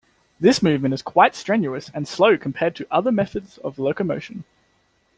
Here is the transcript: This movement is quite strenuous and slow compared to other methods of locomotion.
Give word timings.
This 0.39 0.63
movement 0.63 0.95
is 0.95 1.03
quite 1.03 1.35
strenuous 1.35 1.91
and 1.93 2.07
slow 2.07 2.35
compared 2.35 2.75
to 2.77 2.87
other 2.89 3.11
methods 3.11 3.59
of 3.59 3.77
locomotion. 3.77 4.45